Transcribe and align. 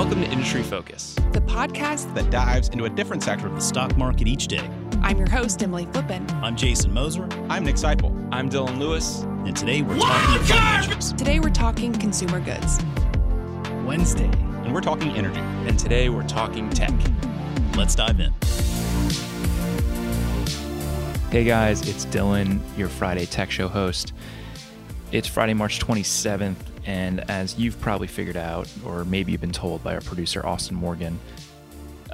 Welcome 0.00 0.22
to 0.22 0.30
Industry 0.30 0.62
Focus. 0.62 1.14
the 1.32 1.42
podcast. 1.42 2.14
that 2.14 2.30
dives 2.30 2.70
into 2.70 2.86
a 2.86 2.88
different 2.88 3.22
sector 3.22 3.46
of 3.46 3.54
the 3.54 3.60
stock 3.60 3.94
market 3.98 4.26
each 4.26 4.46
day. 4.46 4.66
I'm 5.02 5.18
your 5.18 5.28
host, 5.28 5.62
Emily 5.62 5.84
Flippen. 5.84 6.26
I'm 6.42 6.56
Jason 6.56 6.94
Moser, 6.94 7.28
I'm 7.50 7.64
Nick 7.64 7.74
Sciple. 7.74 8.26
I'm 8.32 8.48
Dylan 8.48 8.78
Lewis. 8.78 9.24
and 9.44 9.54
today 9.54 9.82
we're 9.82 9.98
talking 9.98 10.40
financials. 10.40 11.14
Today 11.18 11.38
we're 11.38 11.50
talking 11.50 11.92
consumer 11.92 12.40
goods. 12.40 12.82
Wednesday. 13.84 14.30
And 14.64 14.72
we're 14.72 14.80
talking 14.80 15.10
energy. 15.10 15.40
And 15.68 15.78
today 15.78 16.08
we're 16.08 16.26
talking 16.26 16.70
tech. 16.70 16.94
Let's 17.76 17.94
dive 17.94 18.20
in. 18.20 18.32
Hey 21.30 21.44
guys, 21.44 21.86
it's 21.86 22.06
Dylan, 22.06 22.60
your 22.78 22.88
Friday 22.88 23.26
Tech 23.26 23.50
Show 23.50 23.68
host. 23.68 24.14
It's 25.12 25.28
Friday, 25.28 25.52
March 25.52 25.78
27th, 25.78 26.69
and 26.86 27.28
as 27.30 27.58
you've 27.58 27.80
probably 27.80 28.06
figured 28.06 28.36
out, 28.36 28.68
or 28.84 29.04
maybe 29.04 29.32
you've 29.32 29.40
been 29.40 29.52
told 29.52 29.84
by 29.84 29.94
our 29.94 30.00
producer, 30.00 30.44
Austin 30.44 30.76
Morgan, 30.76 31.18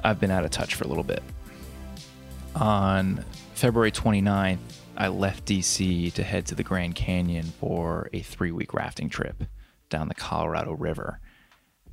I've 0.03 0.19
been 0.19 0.31
out 0.31 0.45
of 0.45 0.51
touch 0.51 0.75
for 0.75 0.83
a 0.83 0.87
little 0.87 1.03
bit. 1.03 1.23
On 2.55 3.23
February 3.53 3.91
29th, 3.91 4.57
I 4.97 5.09
left 5.09 5.45
DC 5.45 6.11
to 6.13 6.23
head 6.23 6.47
to 6.47 6.55
the 6.55 6.63
Grand 6.63 6.95
Canyon 6.95 7.45
for 7.59 8.09
a 8.13 8.21
three 8.21 8.51
week 8.51 8.73
rafting 8.73 9.09
trip 9.09 9.43
down 9.89 10.07
the 10.07 10.15
Colorado 10.15 10.73
River. 10.73 11.19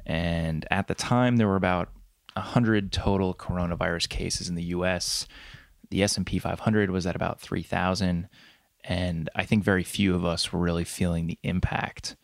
And 0.06 0.66
at 0.70 0.88
the 0.88 0.94
time, 0.94 1.36
there 1.36 1.48
were 1.48 1.56
about 1.56 1.90
100 2.34 2.92
total 2.92 3.34
coronavirus 3.34 4.08
cases 4.08 4.48
in 4.48 4.54
the 4.54 4.64
US. 4.64 5.26
The 5.90 6.02
S&P 6.02 6.38
500 6.38 6.90
was 6.90 7.06
at 7.06 7.14
about 7.14 7.40
3,000, 7.40 8.28
and 8.84 9.30
I 9.34 9.44
think 9.44 9.62
very 9.62 9.84
few 9.84 10.14
of 10.14 10.24
us 10.24 10.52
were 10.52 10.58
really 10.60 10.84
feeling 10.84 11.26
the 11.26 11.38
impact 11.42 12.16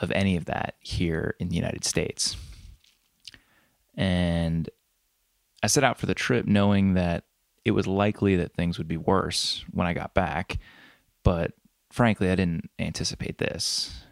of 0.00 0.10
any 0.12 0.36
of 0.36 0.46
that 0.46 0.74
here 0.80 1.34
in 1.38 1.48
the 1.48 1.56
United 1.56 1.84
States. 1.84 2.36
And 3.96 4.68
I 5.62 5.66
set 5.66 5.84
out 5.84 5.98
for 5.98 6.06
the 6.06 6.14
trip 6.14 6.46
knowing 6.46 6.94
that 6.94 7.24
it 7.64 7.72
was 7.72 7.86
likely 7.86 8.36
that 8.36 8.54
things 8.54 8.78
would 8.78 8.88
be 8.88 8.96
worse 8.96 9.64
when 9.70 9.86
I 9.86 9.92
got 9.92 10.14
back, 10.14 10.58
but 11.22 11.52
frankly, 11.90 12.30
I 12.30 12.34
didn't 12.34 12.70
anticipate 12.78 13.38
this. 13.38 14.04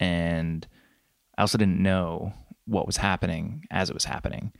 And 0.00 0.66
I 1.36 1.42
also 1.42 1.58
didn't 1.58 1.82
know 1.82 2.32
what 2.64 2.86
was 2.86 2.96
happening 2.96 3.66
as 3.70 3.90
it 3.90 3.94
was 3.94 4.04
happening. 4.04 4.52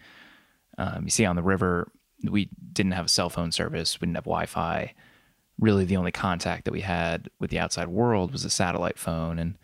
Um, 0.77 1.05
you 1.05 1.11
see, 1.11 1.25
on 1.25 1.37
the 1.37 1.43
river, 1.43 1.91
we 2.23 2.51
didn't 2.73 2.93
have 2.93 3.07
a 3.07 3.11
cell 3.11 3.31
phone 3.31 3.53
service, 3.53 4.01
we 4.01 4.07
didn't 4.07 4.17
have 4.17 4.25
Wi 4.25 4.47
Fi. 4.47 4.95
Really, 5.59 5.85
the 5.85 5.97
only 5.97 6.11
contact 6.11 6.65
that 6.65 6.73
we 6.73 6.81
had 6.81 7.31
with 7.39 7.51
the 7.51 7.61
outside 7.61 7.89
world 7.89 8.33
was 8.33 8.45
a 8.45 8.51
satellite 8.51 8.99
phone, 8.99 9.39
and 9.39 9.57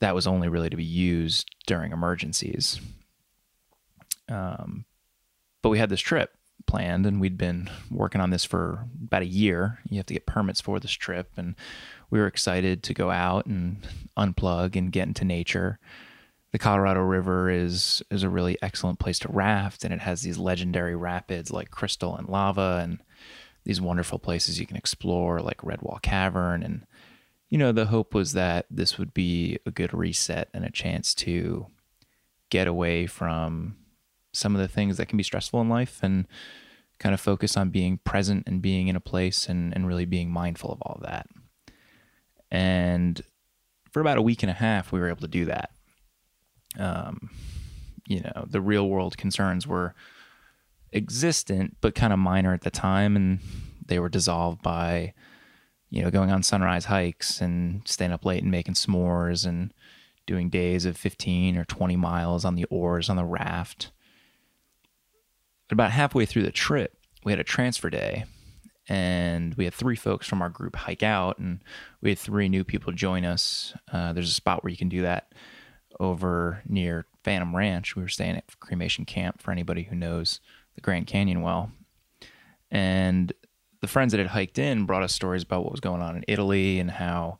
that 0.00 0.14
was 0.14 0.26
only 0.26 0.48
really 0.48 0.70
to 0.70 0.76
be 0.76 0.84
used 0.84 1.48
during 1.66 1.92
emergencies. 1.92 2.80
Um, 4.28 4.84
but 5.62 5.70
we 5.70 5.78
had 5.78 5.88
this 5.88 6.00
trip 6.00 6.32
planned, 6.66 7.06
and 7.06 7.20
we'd 7.20 7.38
been 7.38 7.70
working 7.90 8.20
on 8.20 8.30
this 8.30 8.44
for 8.44 8.86
about 9.02 9.22
a 9.22 9.26
year. 9.26 9.78
You 9.88 9.98
have 9.98 10.06
to 10.06 10.14
get 10.14 10.26
permits 10.26 10.60
for 10.60 10.80
this 10.80 10.92
trip, 10.92 11.32
and 11.36 11.54
we 12.10 12.18
were 12.18 12.26
excited 12.26 12.82
to 12.84 12.94
go 12.94 13.10
out 13.10 13.46
and 13.46 13.86
unplug 14.16 14.76
and 14.76 14.92
get 14.92 15.08
into 15.08 15.24
nature 15.24 15.78
the 16.54 16.58
Colorado 16.60 17.00
River 17.00 17.50
is 17.50 18.00
is 18.12 18.22
a 18.22 18.28
really 18.28 18.56
excellent 18.62 19.00
place 19.00 19.18
to 19.18 19.28
raft, 19.28 19.82
and 19.82 19.92
it 19.92 19.98
has 19.98 20.22
these 20.22 20.38
legendary 20.38 20.94
rapids 20.94 21.50
like 21.50 21.72
Crystal 21.72 22.14
and 22.14 22.28
Lava, 22.28 22.78
and 22.80 23.00
these 23.64 23.80
wonderful 23.80 24.20
places 24.20 24.60
you 24.60 24.64
can 24.64 24.76
explore 24.76 25.40
like 25.40 25.62
Redwall 25.62 26.00
Cavern. 26.00 26.62
And 26.62 26.86
you 27.54 27.58
know, 27.58 27.70
the 27.70 27.86
hope 27.86 28.14
was 28.14 28.32
that 28.32 28.66
this 28.68 28.98
would 28.98 29.14
be 29.14 29.60
a 29.64 29.70
good 29.70 29.94
reset 29.94 30.48
and 30.52 30.64
a 30.64 30.72
chance 30.72 31.14
to 31.14 31.68
get 32.50 32.66
away 32.66 33.06
from 33.06 33.76
some 34.32 34.56
of 34.56 34.60
the 34.60 34.66
things 34.66 34.96
that 34.96 35.06
can 35.06 35.16
be 35.16 35.22
stressful 35.22 35.60
in 35.60 35.68
life 35.68 36.00
and 36.02 36.26
kind 36.98 37.14
of 37.14 37.20
focus 37.20 37.56
on 37.56 37.70
being 37.70 37.98
present 37.98 38.42
and 38.48 38.60
being 38.60 38.88
in 38.88 38.96
a 38.96 39.00
place 39.00 39.48
and, 39.48 39.72
and 39.72 39.86
really 39.86 40.04
being 40.04 40.32
mindful 40.32 40.72
of 40.72 40.82
all 40.82 40.96
of 40.96 41.02
that. 41.02 41.28
And 42.50 43.22
for 43.92 44.00
about 44.00 44.18
a 44.18 44.22
week 44.22 44.42
and 44.42 44.50
a 44.50 44.54
half, 44.54 44.90
we 44.90 44.98
were 44.98 45.08
able 45.08 45.20
to 45.20 45.28
do 45.28 45.44
that 45.44 45.70
um, 46.76 47.30
you 48.08 48.18
know, 48.18 48.46
the 48.48 48.60
real 48.60 48.88
world 48.88 49.16
concerns 49.16 49.64
were 49.64 49.94
existent, 50.92 51.76
but 51.80 51.94
kind 51.94 52.12
of 52.12 52.18
minor 52.18 52.52
at 52.52 52.62
the 52.62 52.70
time. 52.70 53.14
And 53.14 53.38
they 53.86 54.00
were 54.00 54.08
dissolved 54.08 54.60
by, 54.60 55.14
you 55.94 56.02
know, 56.02 56.10
going 56.10 56.32
on 56.32 56.42
sunrise 56.42 56.86
hikes 56.86 57.40
and 57.40 57.80
staying 57.86 58.10
up 58.10 58.24
late 58.24 58.42
and 58.42 58.50
making 58.50 58.74
s'mores 58.74 59.46
and 59.46 59.72
doing 60.26 60.50
days 60.50 60.86
of 60.86 60.96
15 60.96 61.56
or 61.56 61.64
20 61.64 61.94
miles 61.94 62.44
on 62.44 62.56
the 62.56 62.64
oars 62.64 63.08
on 63.08 63.14
the 63.14 63.24
raft. 63.24 63.92
But 65.68 65.74
about 65.74 65.92
halfway 65.92 66.26
through 66.26 66.42
the 66.42 66.50
trip, 66.50 66.96
we 67.22 67.30
had 67.30 67.38
a 67.38 67.44
transfer 67.44 67.90
day 67.90 68.24
and 68.88 69.54
we 69.54 69.66
had 69.66 69.72
three 69.72 69.94
folks 69.94 70.26
from 70.26 70.42
our 70.42 70.48
group 70.48 70.74
hike 70.74 71.04
out 71.04 71.38
and 71.38 71.60
we 72.00 72.08
had 72.08 72.18
three 72.18 72.48
new 72.48 72.64
people 72.64 72.92
join 72.92 73.24
us. 73.24 73.72
Uh, 73.92 74.12
there's 74.12 74.30
a 74.30 74.34
spot 74.34 74.64
where 74.64 74.72
you 74.72 74.76
can 74.76 74.88
do 74.88 75.02
that 75.02 75.32
over 76.00 76.60
near 76.66 77.06
Phantom 77.22 77.54
Ranch. 77.54 77.94
We 77.94 78.02
were 78.02 78.08
staying 78.08 78.34
at 78.34 78.58
Cremation 78.58 79.04
Camp 79.04 79.40
for 79.40 79.52
anybody 79.52 79.84
who 79.84 79.94
knows 79.94 80.40
the 80.74 80.80
Grand 80.80 81.06
Canyon 81.06 81.40
well. 81.40 81.70
And 82.72 83.32
the 83.84 83.88
friends 83.88 84.12
that 84.12 84.18
had 84.18 84.28
hiked 84.28 84.58
in 84.58 84.86
brought 84.86 85.02
us 85.02 85.12
stories 85.12 85.42
about 85.42 85.62
what 85.62 85.70
was 85.70 85.80
going 85.80 86.00
on 86.00 86.16
in 86.16 86.24
Italy 86.26 86.80
and 86.80 86.90
how 86.90 87.38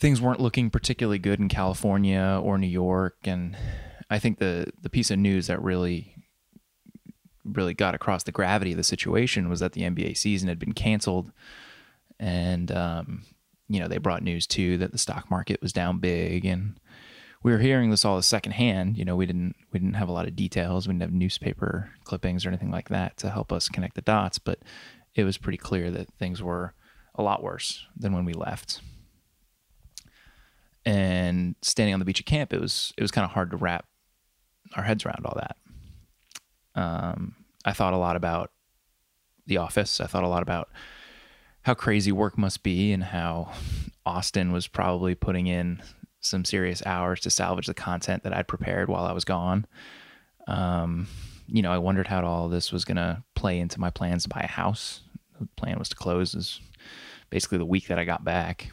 things 0.00 0.20
weren't 0.20 0.40
looking 0.40 0.68
particularly 0.68 1.20
good 1.20 1.38
in 1.38 1.48
California 1.48 2.40
or 2.42 2.58
New 2.58 2.66
York. 2.66 3.18
And 3.22 3.56
I 4.10 4.18
think 4.18 4.38
the 4.40 4.72
the 4.82 4.90
piece 4.90 5.12
of 5.12 5.20
news 5.20 5.46
that 5.46 5.62
really 5.62 6.16
really 7.44 7.72
got 7.72 7.94
across 7.94 8.24
the 8.24 8.32
gravity 8.32 8.72
of 8.72 8.76
the 8.76 8.82
situation 8.82 9.48
was 9.48 9.60
that 9.60 9.74
the 9.74 9.82
NBA 9.82 10.16
season 10.16 10.48
had 10.48 10.58
been 10.58 10.72
canceled, 10.72 11.30
and 12.18 12.72
um, 12.72 13.22
you 13.68 13.78
know 13.78 13.86
they 13.86 13.98
brought 13.98 14.24
news 14.24 14.44
too 14.44 14.76
that 14.78 14.90
the 14.90 14.98
stock 14.98 15.30
market 15.30 15.62
was 15.62 15.72
down 15.72 15.98
big 15.98 16.44
and 16.44 16.80
we 17.44 17.52
were 17.52 17.58
hearing 17.58 17.90
this 17.90 18.04
all 18.04 18.20
secondhand. 18.22 18.96
You 18.96 19.04
know, 19.04 19.16
we 19.16 19.26
didn't 19.26 19.54
we 19.72 19.78
didn't 19.78 19.94
have 19.94 20.08
a 20.08 20.12
lot 20.12 20.26
of 20.26 20.36
details. 20.36 20.86
We 20.86 20.94
didn't 20.94 21.02
have 21.02 21.12
newspaper 21.12 21.90
clippings 22.04 22.44
or 22.44 22.48
anything 22.48 22.70
like 22.70 22.88
that 22.88 23.16
to 23.18 23.30
help 23.30 23.52
us 23.52 23.68
connect 23.68 23.94
the 23.94 24.02
dots. 24.02 24.38
But 24.38 24.60
it 25.14 25.24
was 25.24 25.38
pretty 25.38 25.58
clear 25.58 25.90
that 25.90 26.12
things 26.14 26.42
were 26.42 26.74
a 27.14 27.22
lot 27.22 27.42
worse 27.42 27.86
than 27.96 28.12
when 28.12 28.24
we 28.24 28.32
left. 28.32 28.80
And 30.84 31.54
standing 31.62 31.94
on 31.94 32.00
the 32.00 32.04
beach 32.04 32.20
at 32.20 32.26
camp, 32.26 32.52
it 32.52 32.60
was 32.60 32.92
it 32.96 33.02
was 33.02 33.10
kind 33.10 33.24
of 33.24 33.30
hard 33.30 33.50
to 33.50 33.56
wrap 33.56 33.86
our 34.74 34.82
heads 34.82 35.04
around 35.04 35.24
all 35.24 35.36
that. 35.36 35.56
Um, 36.74 37.36
I 37.64 37.72
thought 37.72 37.92
a 37.92 37.98
lot 37.98 38.16
about 38.16 38.50
the 39.46 39.58
office. 39.58 40.00
I 40.00 40.06
thought 40.06 40.24
a 40.24 40.28
lot 40.28 40.42
about 40.42 40.70
how 41.62 41.74
crazy 41.74 42.10
work 42.10 42.36
must 42.36 42.62
be 42.62 42.92
and 42.92 43.04
how 43.04 43.52
Austin 44.04 44.50
was 44.50 44.66
probably 44.66 45.14
putting 45.14 45.46
in 45.46 45.80
some 46.20 46.44
serious 46.44 46.82
hours 46.86 47.20
to 47.20 47.30
salvage 47.30 47.66
the 47.66 47.74
content 47.74 48.22
that 48.22 48.32
I'd 48.32 48.48
prepared 48.48 48.88
while 48.88 49.04
I 49.04 49.12
was 49.12 49.24
gone. 49.24 49.66
Um, 50.48 51.06
you 51.46 51.62
know, 51.62 51.72
I 51.72 51.78
wondered 51.78 52.06
how 52.06 52.24
all 52.24 52.48
this 52.48 52.72
was 52.72 52.84
going 52.84 52.96
to 52.96 53.22
play 53.34 53.58
into 53.58 53.80
my 53.80 53.90
plans 53.90 54.24
to 54.24 54.28
buy 54.28 54.40
a 54.40 54.46
house. 54.46 55.00
The 55.40 55.48
plan 55.56 55.78
was 55.78 55.88
to 55.90 55.96
close 55.96 56.34
is 56.34 56.60
basically 57.30 57.58
the 57.58 57.66
week 57.66 57.88
that 57.88 57.98
I 57.98 58.04
got 58.04 58.24
back. 58.24 58.70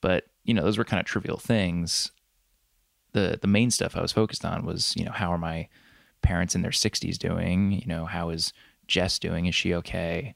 But, 0.00 0.24
you 0.44 0.54
know, 0.54 0.62
those 0.62 0.78
were 0.78 0.84
kind 0.84 1.00
of 1.00 1.06
trivial 1.06 1.38
things. 1.38 2.10
The 3.12 3.38
the 3.40 3.48
main 3.48 3.70
stuff 3.70 3.96
I 3.96 4.02
was 4.02 4.12
focused 4.12 4.44
on 4.44 4.64
was, 4.64 4.94
you 4.96 5.04
know, 5.04 5.12
how 5.12 5.32
are 5.32 5.38
my 5.38 5.68
parents 6.22 6.54
in 6.54 6.62
their 6.62 6.70
60s 6.70 7.18
doing? 7.18 7.72
You 7.72 7.86
know, 7.86 8.06
how 8.06 8.30
is 8.30 8.52
Jess 8.86 9.18
doing? 9.18 9.46
Is 9.46 9.54
she 9.54 9.74
okay? 9.74 10.34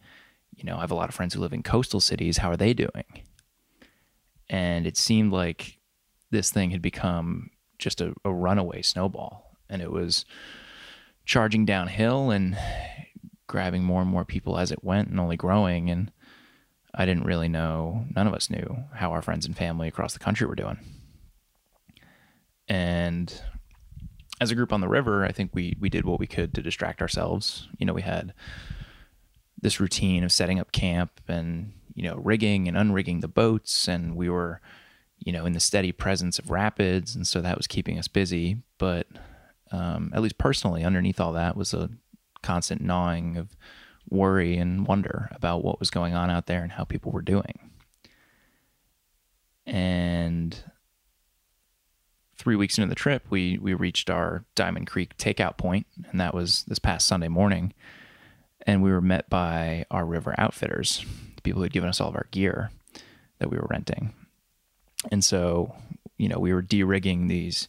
You 0.55 0.65
know, 0.65 0.77
I 0.77 0.81
have 0.81 0.91
a 0.91 0.97
lot 0.97 1.09
of 1.09 1.15
friends 1.15 1.35
who 1.35 1.41
live 1.41 1.53
in 1.53 1.63
coastal 1.63 2.01
cities. 2.01 2.39
How 2.39 2.51
are 2.51 2.57
they 2.57 2.73
doing? 2.73 3.25
And 4.49 4.87
it 4.87 4.97
seemed 4.97 5.33
like 5.33 5.79
this 6.31 6.51
thing 6.51 6.71
had 6.71 6.83
become 6.83 7.51
just 7.79 8.01
a, 8.01 8.15
a 8.25 8.33
runaway 8.33 8.83
snowball 8.83 9.53
and 9.73 9.83
it 9.83 9.91
was 9.91 10.25
charging 11.25 11.65
downhill 11.65 12.31
and 12.31 12.57
grabbing 13.47 13.85
more 13.85 14.01
and 14.01 14.11
more 14.11 14.25
people 14.25 14.59
as 14.59 14.73
it 14.73 14.83
went 14.83 15.09
and 15.09 15.21
only 15.21 15.37
growing 15.37 15.91
and 15.91 16.11
I 16.95 17.07
didn't 17.07 17.25
really 17.25 17.49
know 17.49 18.05
none 18.15 18.27
of 18.27 18.35
us 18.35 18.51
knew 18.51 18.85
how 18.95 19.13
our 19.13 19.23
friends 19.23 19.47
and 19.47 19.57
family 19.57 19.89
across 19.89 20.13
the 20.13 20.19
country 20.19 20.47
were 20.47 20.55
doing. 20.55 20.79
And 22.69 23.43
as 24.43 24.51
a 24.51 24.55
group 24.55 24.75
on 24.75 24.83
the 24.83 24.89
river, 24.89 25.25
I 25.25 25.33
think 25.33 25.53
we 25.55 25.75
we 25.81 25.89
did 25.89 26.05
what 26.05 26.21
we 26.21 26.27
could 26.27 26.53
to 26.55 26.63
distract 26.63 27.01
ourselves. 27.01 27.67
You 27.79 27.87
know, 27.87 27.95
we 27.95 28.03
had 28.03 28.35
this 29.59 29.81
routine 29.81 30.23
of 30.23 30.33
setting 30.33 30.61
up 30.61 30.73
camp 30.73 31.13
and 31.29 31.73
you 31.95 32.03
know 32.03 32.17
rigging 32.17 32.69
and 32.69 32.77
unrigging 32.77 33.23
the 33.23 33.29
boats 33.29 33.89
and 33.89 34.15
we 34.15 34.29
were 34.29 34.61
you 35.25 35.33
know, 35.33 35.47
in 35.47 35.53
the 35.53 35.61
steady 35.61 35.93
presence 35.93 36.39
of 36.39 36.51
rapids, 36.51 37.15
and 37.15 37.27
so 37.27 37.41
that 37.41 37.57
was 37.57 37.67
keeping 37.67 37.99
us 37.99 38.09
busy. 38.09 38.59
But 38.79 39.07
um, 39.73 40.13
at 40.15 40.23
least 40.23 40.39
personally, 40.39 40.85
underneath 40.85 41.21
all 41.21 41.33
that 41.33 41.57
was 41.57 41.75
a 41.75 41.91
constant 42.43 42.81
gnawing 42.81 43.37
of 43.37 43.57
worry 44.09 44.57
and 44.57 44.87
wonder 44.87 45.29
about 45.33 45.65
what 45.65 45.81
was 45.81 45.91
going 45.91 46.15
on 46.15 46.31
out 46.31 46.47
there 46.47 46.63
and 46.63 46.73
how 46.73 46.85
people 46.85 47.13
were 47.13 47.23
doing. 47.23 47.71
And 49.65 50.63
three 52.37 52.57
weeks 52.57 52.77
into 52.79 52.89
the 52.89 52.95
trip, 52.97 53.25
we 53.31 53.59
we 53.59 53.75
reached 53.75 54.11
our 54.11 54.45
Diamond 54.55 54.89
Creek 54.89 55.17
takeout 55.17 55.57
point, 55.57 55.87
and 56.11 56.21
that 56.21 56.35
was 56.35 56.65
this 56.65 56.81
past 56.81 57.07
Sunday 57.07 57.29
morning. 57.29 57.73
And 58.65 58.83
we 58.83 58.93
were 58.93 59.01
met 59.01 59.29
by 59.29 59.87
our 59.91 60.05
river 60.05 60.35
outfitters, 60.39 61.05
the 61.37 61.43
people 61.43 61.61
who 61.61 61.65
had 61.65 61.73
given 61.73 61.89
us 61.89 62.01
all 62.01 62.09
of 62.09 62.15
our 62.15 62.27
gear 62.31 62.71
that 63.39 63.51
we 63.51 63.57
were 63.57 63.67
renting. 63.69 64.13
And 65.11 65.25
so, 65.25 65.75
you 66.17 66.29
know, 66.29 66.39
we 66.39 66.53
were 66.53 66.63
de-rigging 66.63 67.27
these 67.27 67.67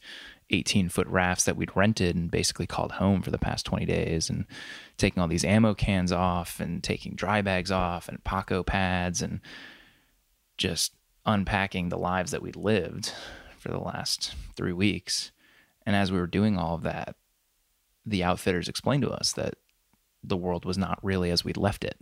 18 0.53 0.89
foot 0.89 1.07
rafts 1.07 1.45
that 1.45 1.57
we'd 1.57 1.75
rented 1.75 2.15
and 2.15 2.29
basically 2.29 2.67
called 2.67 2.93
home 2.93 3.21
for 3.21 3.31
the 3.31 3.39
past 3.39 3.65
20 3.65 3.85
days 3.85 4.29
and 4.29 4.45
taking 4.97 5.21
all 5.21 5.27
these 5.27 5.43
ammo 5.43 5.73
cans 5.73 6.11
off 6.11 6.59
and 6.59 6.83
taking 6.83 7.15
dry 7.15 7.41
bags 7.41 7.71
off 7.71 8.07
and 8.07 8.23
Paco 8.23 8.63
pads 8.63 9.21
and 9.21 9.41
just 10.57 10.93
unpacking 11.25 11.89
the 11.89 11.97
lives 11.97 12.31
that 12.31 12.41
we'd 12.41 12.55
lived 12.55 13.11
for 13.57 13.69
the 13.69 13.79
last 13.79 14.35
three 14.55 14.73
weeks. 14.73 15.31
And 15.85 15.95
as 15.95 16.11
we 16.11 16.19
were 16.19 16.27
doing 16.27 16.57
all 16.57 16.75
of 16.75 16.83
that, 16.83 17.15
the 18.05 18.23
outfitters 18.23 18.69
explained 18.69 19.03
to 19.03 19.11
us 19.11 19.31
that 19.33 19.55
the 20.23 20.37
world 20.37 20.65
was 20.65 20.77
not 20.77 20.99
really 21.01 21.31
as 21.31 21.43
we'd 21.43 21.57
left 21.57 21.83
it. 21.83 21.97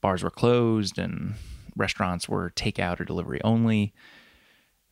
Bars 0.00 0.22
were 0.22 0.30
closed 0.30 0.98
and 0.98 1.34
restaurants 1.76 2.28
were 2.28 2.50
takeout 2.50 2.98
or 2.98 3.04
delivery 3.04 3.40
only. 3.44 3.94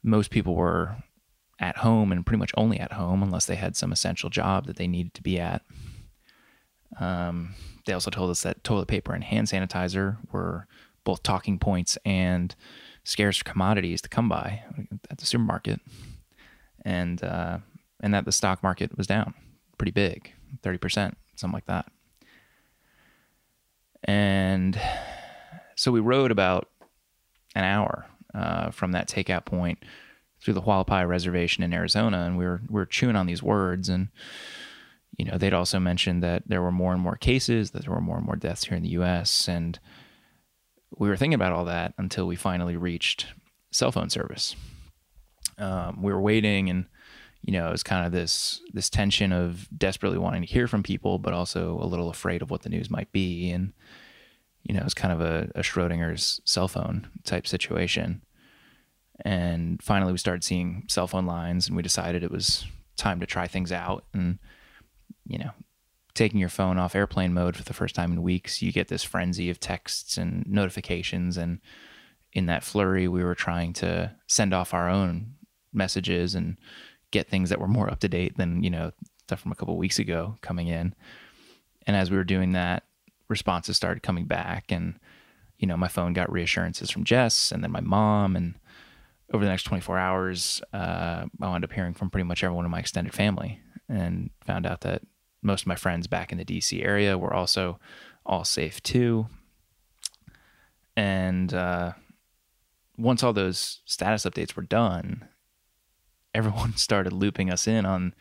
Most 0.03 0.31
people 0.31 0.55
were 0.55 0.97
at 1.64 1.78
home 1.78 2.12
and 2.12 2.26
pretty 2.26 2.38
much 2.38 2.52
only 2.56 2.78
at 2.78 2.93
home 2.93 3.22
unless 3.22 3.46
they 3.46 3.55
had 3.55 3.75
some 3.75 3.90
essential 3.90 4.28
job 4.28 4.66
that 4.66 4.76
they 4.76 4.87
needed 4.87 5.14
to 5.14 5.22
be 5.22 5.40
at. 5.40 5.62
Um, 7.00 7.55
they 7.87 7.93
also 7.93 8.11
told 8.11 8.31
us 8.31 8.43
that 8.43 8.62
toilet 8.62 8.87
paper 8.87 9.14
and 9.14 9.25
hand 9.25 9.49
sanitizer 9.49 10.19
were 10.31 10.66
both 11.05 11.22
talking 11.22 11.58
points 11.58 11.99
and 12.05 12.55
scarce 13.02 13.43
commodities 13.43 14.02
to 14.02 14.08
come 14.08 14.28
by 14.28 14.62
at 15.11 15.19
the 15.19 15.26
supermarket, 15.26 15.81
and 16.84 17.22
uh, 17.22 17.58
and 18.00 18.14
that 18.14 18.25
the 18.25 18.32
stock 18.32 18.62
market 18.62 18.96
was 18.96 19.06
down 19.06 19.34
pretty 19.78 19.93
big, 19.93 20.32
thirty 20.62 20.78
percent, 20.78 21.17
something 21.34 21.55
like 21.55 21.67
that. 21.67 21.87
And 24.05 24.78
so 25.76 25.90
we 25.90 26.00
rode 26.00 26.31
about 26.31 26.69
an 27.55 27.64
hour 27.64 28.06
uh, 28.34 28.70
from 28.70 28.93
that 28.93 29.08
takeout 29.08 29.46
point 29.46 29.78
through 30.44 30.55
the 30.55 30.62
Hualapai 30.62 31.08
Reservation 31.08 31.64
in 31.64 31.73
Arizona, 31.73 32.19
and 32.25 32.37
we 32.37 32.44
were 32.44 32.61
we 32.69 32.75
were 32.75 32.87
chewing 32.87 33.17
on 33.17 33.26
these 33.26 33.43
words, 33.43 33.88
and 33.88 34.08
you 35.17 35.25
know 35.25 35.38
they'd 35.38 35.55
also 35.55 35.81
mentioned 35.81 36.23
that 36.23 36.43
there 36.46 36.61
were 36.61 36.70
more 36.70 36.93
and 36.93 37.00
more 37.00 37.17
cases, 37.17 37.70
that 37.70 37.85
there 37.85 37.94
were 37.94 38.00
more 38.00 38.19
and 38.19 38.26
more 38.26 38.37
deaths 38.37 38.64
here 38.64 38.76
in 38.76 38.82
the 38.82 38.91
U.S., 38.91 39.49
and 39.49 39.79
we 40.99 41.08
were 41.08 41.17
thinking 41.17 41.35
about 41.35 41.52
all 41.52 41.64
that 41.64 41.94
until 41.96 42.26
we 42.26 42.37
finally 42.37 42.76
reached 42.76 43.26
cell 43.73 43.91
phone 43.91 44.11
service. 44.11 44.55
Um, 45.56 46.02
we 46.02 46.12
were 46.12 46.20
waiting, 46.20 46.69
and 46.69 46.85
you 47.41 47.52
know 47.55 47.69
it 47.69 47.73
was 47.73 47.82
kind 47.82 48.05
of 48.05 48.12
this 48.12 48.61
this 48.75 48.91
tension 48.91 49.32
of 49.32 49.67
desperately 49.76 50.19
wanting 50.19 50.43
to 50.43 50.49
hear 50.49 50.69
from 50.69 50.82
people, 50.82 51.19
but 51.19 51.32
also 51.32 51.79
a 51.81 51.87
little 51.87 52.11
afraid 52.11 52.43
of 52.43 52.50
what 52.50 52.62
the 52.62 52.69
news 52.69 52.91
might 52.91 53.11
be, 53.12 53.50
and 53.50 53.73
you 54.62 54.75
know 54.75 54.81
it 54.81 54.85
was 54.85 54.94
kind 54.94 55.12
of 55.14 55.23
a, 55.23 55.50
a 55.55 55.62
Schrodinger's 55.62 56.43
cell 56.44 56.69
phone 56.69 57.08
type 57.25 57.46
situation. 57.46 58.20
And 59.20 59.82
finally, 59.82 60.12
we 60.12 60.19
started 60.19 60.43
seeing 60.43 60.84
cell 60.88 61.06
phone 61.06 61.26
lines, 61.26 61.69
and 61.69 61.76
we 61.76 61.82
decided 61.82 62.22
it 62.22 62.31
was 62.31 62.66
time 62.96 63.20
to 63.20 63.26
try 63.26 63.46
things 63.46 63.70
out. 63.70 64.05
And, 64.12 64.38
you 65.26 65.38
know, 65.38 65.50
taking 66.14 66.40
your 66.40 66.49
phone 66.49 66.78
off 66.78 66.94
airplane 66.94 67.32
mode 67.32 67.56
for 67.56 67.62
the 67.62 67.75
first 67.75 67.94
time 67.94 68.12
in 68.12 68.22
weeks, 68.22 68.62
you 68.62 68.72
get 68.72 68.88
this 68.88 69.05
frenzy 69.05 69.50
of 69.50 69.61
texts 69.61 70.16
and 70.16 70.44
notifications. 70.46 71.37
And 71.37 71.61
in 72.32 72.46
that 72.46 72.64
flurry, 72.64 73.06
we 73.06 73.22
were 73.22 73.34
trying 73.34 73.72
to 73.75 74.14
send 74.26 74.52
off 74.52 74.75
our 74.75 74.88
own 74.88 75.34
messages 75.72 76.34
and 76.34 76.56
get 77.10 77.28
things 77.28 77.50
that 77.50 77.60
were 77.60 77.69
more 77.69 77.90
up 77.90 78.00
to 78.00 78.08
date 78.08 78.37
than, 78.37 78.62
you 78.62 78.70
know, 78.70 78.93
stuff 79.22 79.40
from 79.40 79.52
a 79.52 79.55
couple 79.55 79.76
weeks 79.76 79.99
ago 79.99 80.37
coming 80.40 80.67
in. 80.67 80.94
And 81.87 81.96
as 81.96 82.10
we 82.10 82.17
were 82.17 82.25
doing 82.25 82.52
that, 82.52 82.84
responses 83.28 83.76
started 83.76 84.02
coming 84.02 84.26
back. 84.26 84.72
And, 84.72 84.99
you 85.58 85.67
know, 85.69 85.76
my 85.76 85.88
phone 85.88 86.12
got 86.12 86.32
reassurances 86.32 86.90
from 86.90 87.05
Jess 87.05 87.52
and 87.52 87.62
then 87.62 87.70
my 87.70 87.81
mom. 87.81 88.34
And, 88.34 88.55
over 89.32 89.44
the 89.44 89.50
next 89.50 89.65
24 89.65 89.99
hours, 89.99 90.62
uh, 90.73 91.26
I 91.41 91.47
wound 91.47 91.65
up 91.65 91.73
hearing 91.73 91.94
from 91.94 92.11
pretty 92.11 92.25
much 92.25 92.44
everyone 92.44 92.65
in 92.65 92.71
my 92.71 92.81
extended 92.81 93.15
family 93.15 93.61
and 93.88 94.31
found 94.44 94.67
out 94.67 94.82
that 94.82 95.03
most 95.43 95.62
of 95.62 95.67
my 95.67 95.76
friends 95.76 96.06
back 96.06 96.32
in 96.32 96.38
the 96.38 96.44
DC 96.44 96.85
area 96.85 97.19
were 97.19 97.32
also 97.32 97.79
all 98.25 98.44
safe 98.44 98.82
too. 98.82 99.26
And 100.97 101.53
uh, 101.53 101.93
once 102.97 103.23
all 103.23 103.32
those 103.32 103.81
status 103.85 104.25
updates 104.25 104.56
were 104.56 104.62
done, 104.62 105.27
everyone 106.35 106.77
started 106.77 107.12
looping 107.12 107.50
us 107.50 107.67
in 107.67 107.87
on, 107.87 108.15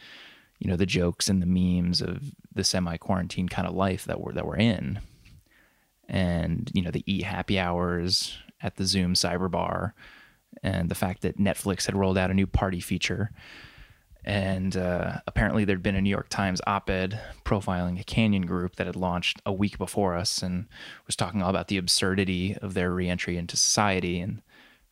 you 0.60 0.70
know, 0.70 0.76
the 0.76 0.86
jokes 0.86 1.30
and 1.30 1.42
the 1.42 1.46
memes 1.46 2.02
of 2.02 2.32
the 2.54 2.64
semi-quarantine 2.64 3.50
kind 3.50 3.68
of 3.68 3.74
life 3.74 4.06
that 4.06 4.22
we're 4.22 4.34
that 4.34 4.46
we're 4.46 4.56
in, 4.56 5.00
and 6.08 6.72
you 6.74 6.82
know, 6.82 6.92
the 6.92 7.04
eat 7.12 7.24
happy 7.24 7.60
hours 7.60 8.38
at 8.62 8.76
the 8.76 8.86
Zoom 8.86 9.14
cyber 9.14 9.50
bar 9.50 9.94
and 10.62 10.90
the 10.90 10.96
fact 10.96 11.22
that 11.22 11.38
Netflix 11.38 11.86
had 11.86 11.96
rolled 11.96 12.18
out 12.18 12.32
a 12.32 12.34
new 12.34 12.48
party 12.48 12.80
feature. 12.80 13.32
And 14.26 14.78
uh, 14.78 15.18
apparently, 15.28 15.66
there'd 15.66 15.84
been 15.84 15.98
a 15.98 16.02
New 16.02 16.10
York 16.10 16.30
Times 16.30 16.62
op 16.66 16.90
ed 16.90 17.20
profiling 17.44 18.00
a 18.00 18.06
Canyon 18.06 18.46
group 18.46 18.78
that 18.78 18.88
had 18.88 18.96
launched 18.96 19.42
a 19.46 19.52
week 19.52 19.78
before 19.78 20.16
us 20.16 20.42
and 20.42 20.68
was 21.06 21.16
talking 21.16 21.42
all 21.42 21.50
about 21.50 21.68
the 21.68 21.78
absurdity 21.78 22.56
of 22.62 22.74
their 22.74 22.92
reentry 22.92 23.36
into 23.36 23.58
society. 23.58 24.22
And 24.22 24.42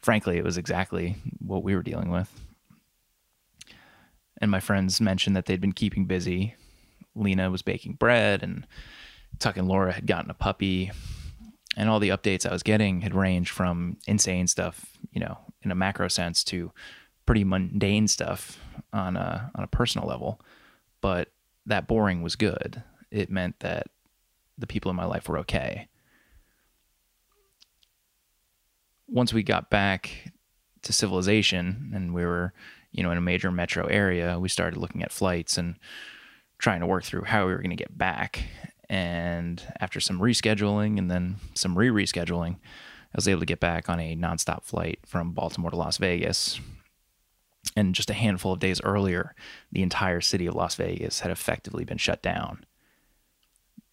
frankly, 0.01 0.37
it 0.37 0.43
was 0.43 0.57
exactly 0.57 1.15
what 1.39 1.63
we 1.63 1.75
were 1.75 1.83
dealing 1.83 2.11
with. 2.11 2.29
And 4.41 4.51
my 4.51 4.59
friends 4.59 4.99
mentioned 4.99 5.35
that 5.35 5.45
they'd 5.45 5.61
been 5.61 5.71
keeping 5.71 6.05
busy. 6.05 6.55
Lena 7.15 7.49
was 7.51 7.61
baking 7.61 7.93
bread, 7.93 8.43
and 8.43 8.65
Tuck 9.39 9.55
and 9.55 9.67
Laura 9.67 9.93
had 9.93 10.07
gotten 10.07 10.31
a 10.31 10.33
puppy. 10.35 10.91
And 11.77 11.89
all 11.89 11.99
the 11.99 12.09
updates 12.09 12.45
I 12.45 12.51
was 12.51 12.63
getting 12.63 13.01
had 13.01 13.15
ranged 13.15 13.51
from 13.51 13.97
insane 14.07 14.47
stuff, 14.47 14.90
you 15.11 15.19
know, 15.19 15.37
in 15.61 15.71
a 15.71 15.75
macro 15.75 16.07
sense 16.07 16.43
to 16.45 16.71
pretty 17.25 17.43
mundane 17.43 18.07
stuff 18.07 18.59
on 18.93 19.15
a 19.15 19.51
on 19.55 19.63
a 19.63 19.67
personal 19.67 20.07
level, 20.07 20.41
but 21.01 21.29
that 21.65 21.87
boring 21.87 22.21
was 22.21 22.35
good. 22.35 22.83
It 23.11 23.29
meant 23.29 23.59
that 23.59 23.87
the 24.57 24.67
people 24.67 24.89
in 24.89 24.95
my 24.95 25.05
life 25.05 25.27
were 25.29 25.39
okay. 25.39 25.87
Once 29.07 29.33
we 29.33 29.43
got 29.43 29.69
back 29.69 30.31
to 30.83 30.93
civilization 30.93 31.91
and 31.93 32.13
we 32.13 32.25
were, 32.25 32.53
you 32.91 33.03
know, 33.03 33.11
in 33.11 33.17
a 33.17 33.21
major 33.21 33.51
metro 33.51 33.85
area, 33.87 34.39
we 34.39 34.47
started 34.49 34.79
looking 34.79 35.03
at 35.03 35.11
flights 35.11 35.57
and 35.57 35.75
trying 36.57 36.79
to 36.79 36.87
work 36.87 37.03
through 37.03 37.23
how 37.23 37.45
we 37.45 37.51
were 37.51 37.57
going 37.57 37.69
to 37.69 37.75
get 37.75 37.97
back. 37.97 38.45
And 38.89 39.61
after 39.79 39.99
some 39.99 40.19
rescheduling 40.19 40.97
and 40.97 41.09
then 41.09 41.37
some 41.53 41.77
re-rescheduling, 41.77 42.57
I 43.13 43.17
was 43.17 43.27
able 43.27 43.41
to 43.41 43.45
get 43.45 43.59
back 43.59 43.89
on 43.89 43.99
a 43.99 44.15
nonstop 44.15 44.63
flight 44.63 44.99
from 45.05 45.31
Baltimore 45.33 45.71
to 45.71 45.77
Las 45.77 45.97
Vegas. 45.97 46.59
And 47.75 47.93
just 47.93 48.09
a 48.09 48.13
handful 48.13 48.53
of 48.53 48.59
days 48.59 48.81
earlier, 48.81 49.35
the 49.71 49.83
entire 49.83 50.21
city 50.21 50.45
of 50.47 50.55
Las 50.55 50.75
Vegas 50.75 51.19
had 51.19 51.31
effectively 51.31 51.83
been 51.83 51.97
shut 51.97 52.21
down. 52.21 52.65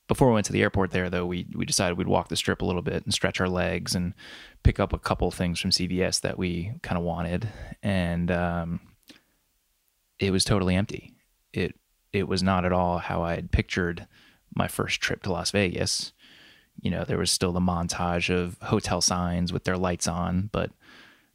Before 0.07 0.29
we 0.29 0.35
went 0.35 0.47
to 0.47 0.53
the 0.53 0.63
airport 0.63 0.91
there, 0.91 1.11
though, 1.11 1.27
we, 1.27 1.47
we 1.55 1.67
decided 1.67 1.99
we'd 1.99 2.09
walk 2.09 2.29
the 2.29 2.37
strip 2.37 2.63
a 2.63 2.65
little 2.65 2.81
bit 2.81 3.05
and 3.05 3.13
stretch 3.13 3.41
our 3.41 3.49
legs 3.49 3.95
and 3.95 4.15
pick 4.63 4.81
up 4.81 4.93
a 4.93 4.99
couple 4.99 5.31
things 5.31 5.61
from 5.61 5.71
CVS 5.71 6.23
that 6.23 6.39
we 6.39 6.73
kind 6.83 6.97
of 6.97 7.05
wanted. 7.05 7.49
And 7.83 8.31
um, 8.31 8.81
it 10.19 10.31
was 10.31 10.45
totally 10.45 10.75
empty. 10.75 11.15
It 11.53 11.75
it 12.13 12.27
was 12.27 12.43
not 12.43 12.65
at 12.65 12.73
all 12.73 12.99
how 12.99 13.23
I 13.23 13.35
had 13.35 13.53
pictured 13.53 14.07
my 14.55 14.67
first 14.67 15.01
trip 15.01 15.23
to 15.23 15.33
Las 15.33 15.51
Vegas 15.51 16.13
you 16.81 16.91
know, 16.91 17.05
there 17.05 17.19
was 17.19 17.31
still 17.31 17.53
the 17.53 17.61
montage 17.61 18.35
of 18.35 18.57
hotel 18.63 19.01
signs 19.01 19.53
with 19.53 19.65
their 19.65 19.77
lights 19.77 20.07
on, 20.07 20.49
but 20.53 20.71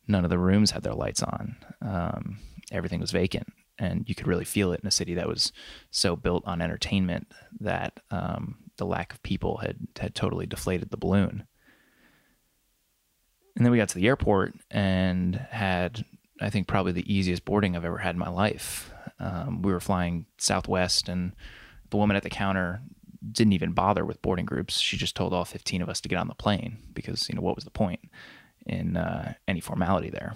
none 0.07 0.23
of 0.23 0.29
the 0.29 0.37
rooms 0.37 0.71
had 0.71 0.83
their 0.83 0.93
lights 0.93 1.23
on. 1.23 1.55
Um, 1.81 2.37
everything 2.71 2.99
was 2.99 3.11
vacant, 3.11 3.47
and 3.77 4.07
you 4.07 4.15
could 4.15 4.27
really 4.27 4.45
feel 4.45 4.71
it 4.71 4.79
in 4.81 4.87
a 4.87 4.91
city 4.91 5.13
that 5.15 5.27
was 5.27 5.51
so 5.91 6.15
built 6.15 6.43
on 6.45 6.61
entertainment 6.61 7.27
that 7.59 7.99
um, 8.11 8.57
the 8.77 8.85
lack 8.85 9.13
of 9.13 9.23
people 9.23 9.57
had 9.57 9.77
had 9.99 10.15
totally 10.15 10.45
deflated 10.45 10.89
the 10.89 10.97
balloon. 10.97 11.45
And 13.55 13.65
then 13.65 13.71
we 13.71 13.77
got 13.77 13.89
to 13.89 13.95
the 13.95 14.07
airport 14.07 14.55
and 14.71 15.35
had, 15.35 16.03
I 16.41 16.49
think, 16.49 16.67
probably 16.67 16.91
the 16.91 17.13
easiest 17.13 17.45
boarding 17.45 17.75
I've 17.75 17.85
ever 17.85 17.99
had 17.99 18.15
in 18.15 18.19
my 18.19 18.29
life. 18.29 18.91
Um, 19.19 19.61
we 19.61 19.71
were 19.71 19.79
flying 19.79 20.25
Southwest, 20.37 21.07
and 21.07 21.33
the 21.91 21.97
woman 21.97 22.17
at 22.17 22.23
the 22.23 22.29
counter 22.29 22.81
didn't 23.31 23.53
even 23.53 23.71
bother 23.71 24.05
with 24.05 24.21
boarding 24.21 24.45
groups. 24.45 24.79
She 24.79 24.97
just 24.97 25.15
told 25.15 25.33
all 25.33 25.45
15 25.45 25.81
of 25.81 25.89
us 25.89 26.01
to 26.01 26.09
get 26.09 26.17
on 26.17 26.27
the 26.27 26.35
plane 26.35 26.77
because, 26.93 27.29
you 27.29 27.35
know, 27.35 27.41
what 27.41 27.55
was 27.55 27.63
the 27.63 27.71
point 27.71 28.01
in 28.65 28.97
uh, 28.97 29.33
any 29.47 29.59
formality 29.59 30.09
there? 30.09 30.33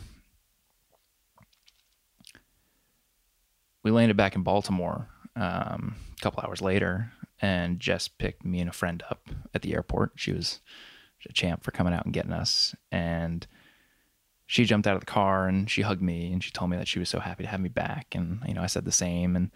We 3.83 3.91
landed 3.91 4.17
back 4.17 4.35
in 4.35 4.43
Baltimore 4.43 5.07
um, 5.35 5.95
a 6.17 6.21
couple 6.21 6.43
hours 6.43 6.61
later, 6.61 7.11
and 7.41 7.79
Jess 7.79 8.07
picked 8.07 8.43
me 8.43 8.59
and 8.59 8.69
a 8.69 8.73
friend 8.73 9.03
up 9.09 9.29
at 9.53 9.61
the 9.61 9.73
airport. 9.73 10.13
She 10.15 10.33
was 10.33 10.59
a 11.27 11.33
champ 11.33 11.63
for 11.63 11.71
coming 11.71 11.93
out 11.93 12.05
and 12.05 12.13
getting 12.13 12.33
us. 12.33 12.75
And 12.91 13.47
she 14.45 14.63
jumped 14.63 14.87
out 14.87 14.95
of 14.95 15.01
the 15.01 15.05
car 15.05 15.47
and 15.47 15.69
she 15.69 15.81
hugged 15.81 16.01
me 16.01 16.31
and 16.31 16.43
she 16.43 16.51
told 16.51 16.71
me 16.71 16.77
that 16.77 16.87
she 16.87 16.99
was 16.99 17.09
so 17.09 17.19
happy 17.19 17.43
to 17.43 17.49
have 17.49 17.59
me 17.59 17.69
back 17.69 18.15
and 18.15 18.39
you 18.47 18.53
know 18.53 18.61
I 18.61 18.67
said 18.67 18.85
the 18.85 18.93
same 18.93 19.35
and 19.35 19.51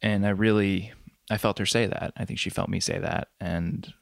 and 0.00 0.24
I 0.24 0.30
really 0.30 0.92
I 1.30 1.36
felt 1.36 1.58
her 1.58 1.66
say 1.66 1.86
that. 1.86 2.12
I 2.16 2.24
think 2.24 2.38
she 2.38 2.50
felt 2.50 2.68
me 2.68 2.80
say 2.80 2.98
that 2.98 3.28
and 3.40 3.92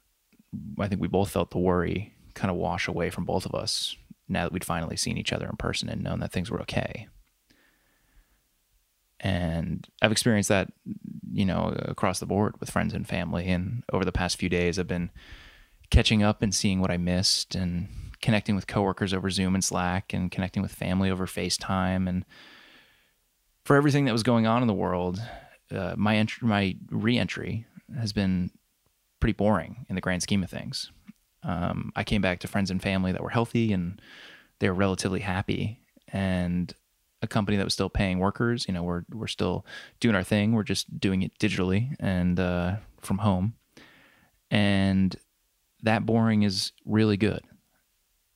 I 0.79 0.87
think 0.87 1.01
we 1.01 1.07
both 1.07 1.29
felt 1.29 1.51
the 1.51 1.57
worry 1.57 2.13
kind 2.33 2.51
of 2.51 2.57
wash 2.57 2.87
away 2.87 3.09
from 3.09 3.25
both 3.25 3.45
of 3.45 3.55
us 3.55 3.95
now 4.29 4.43
that 4.43 4.53
we'd 4.53 4.63
finally 4.63 4.97
seen 4.97 5.17
each 5.17 5.33
other 5.33 5.47
in 5.47 5.57
person 5.57 5.89
and 5.89 6.03
known 6.03 6.19
that 6.19 6.31
things 6.31 6.51
were 6.51 6.61
okay. 6.61 7.07
And 9.19 9.87
I've 10.01 10.11
experienced 10.11 10.49
that, 10.49 10.71
you 11.31 11.45
know, 11.45 11.75
across 11.79 12.19
the 12.19 12.25
board 12.25 12.55
with 12.59 12.69
friends 12.69 12.93
and 12.93 13.07
family. 13.07 13.47
And 13.47 13.83
over 13.91 14.05
the 14.05 14.11
past 14.11 14.37
few 14.37 14.49
days, 14.49 14.77
I've 14.77 14.87
been 14.87 15.09
catching 15.89 16.21
up 16.21 16.41
and 16.41 16.53
seeing 16.53 16.81
what 16.81 16.91
I 16.91 16.97
missed 16.97 17.55
and 17.55 17.87
connecting 18.21 18.55
with 18.55 18.67
coworkers 18.67 19.13
over 19.13 19.29
Zoom 19.29 19.55
and 19.55 19.63
Slack 19.63 20.13
and 20.13 20.29
connecting 20.29 20.61
with 20.61 20.71
family 20.71 21.09
over 21.09 21.25
FaceTime. 21.25 22.07
And 22.07 22.25
for 23.63 23.75
everything 23.75 24.05
that 24.05 24.13
was 24.13 24.23
going 24.23 24.45
on 24.45 24.61
in 24.61 24.67
the 24.67 24.73
world, 24.73 25.19
uh, 25.71 25.95
my 25.97 26.17
entry, 26.17 26.47
my 26.47 26.75
reentry 26.89 27.65
has 27.97 28.13
been 28.13 28.51
pretty 29.19 29.33
boring 29.33 29.85
in 29.89 29.95
the 29.95 30.01
grand 30.01 30.21
scheme 30.21 30.43
of 30.43 30.49
things. 30.49 30.91
Um, 31.43 31.91
I 31.95 32.03
came 32.03 32.21
back 32.21 32.39
to 32.39 32.47
friends 32.47 32.71
and 32.71 32.81
family 32.81 33.11
that 33.11 33.23
were 33.23 33.29
healthy 33.29 33.71
and 33.71 34.01
they 34.59 34.69
were 34.69 34.75
relatively 34.75 35.19
happy, 35.19 35.79
and 36.11 36.73
a 37.21 37.27
company 37.27 37.57
that 37.57 37.63
was 37.63 37.73
still 37.73 37.89
paying 37.89 38.19
workers. 38.19 38.65
You 38.67 38.73
know, 38.73 38.83
we're 38.83 39.03
we're 39.11 39.27
still 39.27 39.65
doing 39.99 40.15
our 40.15 40.23
thing. 40.23 40.53
We're 40.53 40.63
just 40.63 40.99
doing 40.99 41.21
it 41.21 41.37
digitally 41.39 41.95
and 41.99 42.39
uh, 42.39 42.77
from 43.01 43.19
home, 43.19 43.53
and 44.49 45.15
that 45.83 46.05
boring 46.05 46.43
is 46.43 46.71
really 46.85 47.17
good. 47.17 47.41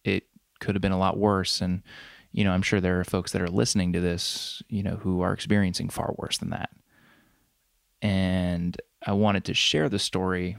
It 0.04 0.26
could 0.60 0.76
have 0.76 0.82
been 0.82 0.92
a 0.92 1.00
lot 1.00 1.18
worse, 1.18 1.62
and 1.62 1.82
you 2.32 2.44
know, 2.44 2.52
I'm 2.52 2.62
sure 2.62 2.80
there 2.80 3.00
are 3.00 3.04
folks 3.04 3.32
that 3.32 3.42
are 3.42 3.50
listening 3.50 3.94
to 3.94 4.00
this, 4.00 4.62
you 4.70 4.84
know, 4.84 4.96
who 4.98 5.22
are 5.22 5.34
experiencing 5.34 5.90
far 5.90 6.14
worse 6.18 6.38
than 6.38 6.52
that. 6.52 6.70
And 8.02 8.80
I 9.06 9.14
wanted 9.14 9.46
to 9.46 9.54
share 9.54 9.90
the 9.90 10.00
story, 10.00 10.58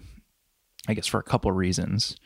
I 0.88 0.94
guess, 0.94 1.06
for 1.06 1.18
a 1.18 1.24
couple 1.24 1.50
of 1.50 1.56
reasons 1.56 2.16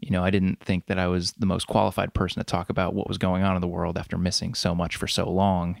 you 0.00 0.10
know, 0.10 0.24
I 0.24 0.30
didn't 0.30 0.60
think 0.60 0.86
that 0.86 0.98
I 0.98 1.06
was 1.06 1.32
the 1.32 1.46
most 1.46 1.66
qualified 1.66 2.14
person 2.14 2.40
to 2.40 2.44
talk 2.44 2.68
about 2.68 2.94
what 2.94 3.08
was 3.08 3.18
going 3.18 3.42
on 3.42 3.54
in 3.54 3.60
the 3.60 3.68
world 3.68 3.96
after 3.96 4.18
missing 4.18 4.54
so 4.54 4.74
much 4.74 4.96
for 4.96 5.06
so 5.06 5.28
long. 5.30 5.80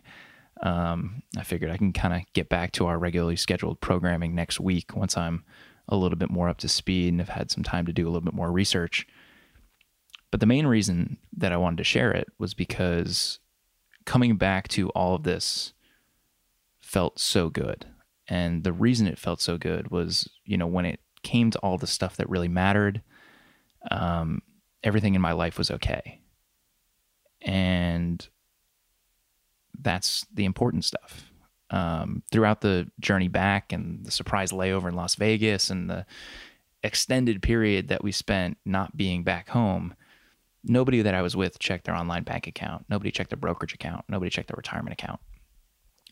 Um, 0.62 1.22
I 1.36 1.42
figured 1.42 1.70
I 1.70 1.76
can 1.76 1.92
kind 1.92 2.14
of 2.14 2.22
get 2.32 2.48
back 2.48 2.72
to 2.72 2.86
our 2.86 2.98
regularly 2.98 3.36
scheduled 3.36 3.80
programming 3.80 4.34
next 4.34 4.60
week 4.60 4.94
once 4.96 5.16
I'm 5.16 5.44
a 5.88 5.96
little 5.96 6.16
bit 6.16 6.30
more 6.30 6.48
up 6.48 6.58
to 6.58 6.68
speed 6.68 7.08
and 7.08 7.20
have 7.20 7.30
had 7.30 7.50
some 7.50 7.64
time 7.64 7.86
to 7.86 7.92
do 7.92 8.04
a 8.04 8.10
little 8.10 8.20
bit 8.20 8.34
more 8.34 8.52
research. 8.52 9.06
But 10.30 10.40
the 10.40 10.46
main 10.46 10.66
reason 10.66 11.18
that 11.36 11.52
I 11.52 11.56
wanted 11.56 11.78
to 11.78 11.84
share 11.84 12.12
it 12.12 12.28
was 12.38 12.54
because 12.54 13.40
coming 14.04 14.36
back 14.36 14.68
to 14.68 14.88
all 14.90 15.16
of 15.16 15.24
this 15.24 15.74
felt 16.80 17.18
so 17.18 17.50
good. 17.50 17.86
And 18.28 18.64
the 18.64 18.72
reason 18.72 19.06
it 19.06 19.18
felt 19.18 19.40
so 19.40 19.58
good 19.58 19.90
was, 19.90 20.28
you 20.44 20.56
know, 20.56 20.66
when 20.66 20.86
it 20.86 21.00
came 21.22 21.50
to 21.50 21.58
all 21.58 21.78
the 21.78 21.86
stuff 21.86 22.16
that 22.16 22.28
really 22.28 22.48
mattered 22.48 23.02
um, 23.90 24.42
everything 24.82 25.14
in 25.14 25.20
my 25.20 25.32
life 25.32 25.58
was 25.58 25.70
okay. 25.70 26.20
And 27.42 28.26
that's 29.78 30.26
the 30.32 30.44
important 30.44 30.84
stuff. 30.84 31.30
Um, 31.70 32.22
throughout 32.30 32.60
the 32.60 32.90
journey 33.00 33.28
back 33.28 33.72
and 33.72 34.04
the 34.04 34.10
surprise 34.10 34.52
layover 34.52 34.88
in 34.88 34.94
Las 34.94 35.16
Vegas 35.16 35.70
and 35.70 35.90
the 35.90 36.06
extended 36.82 37.42
period 37.42 37.88
that 37.88 38.04
we 38.04 38.12
spent 38.12 38.58
not 38.64 38.96
being 38.96 39.24
back 39.24 39.48
home, 39.48 39.94
nobody 40.62 41.02
that 41.02 41.14
I 41.14 41.22
was 41.22 41.34
with 41.34 41.58
checked 41.58 41.84
their 41.84 41.96
online 41.96 42.22
bank 42.22 42.46
account. 42.46 42.86
Nobody 42.88 43.10
checked 43.10 43.30
their 43.30 43.38
brokerage 43.38 43.74
account. 43.74 44.04
Nobody 44.08 44.30
checked 44.30 44.48
their 44.48 44.56
retirement 44.56 44.92
account. 44.92 45.20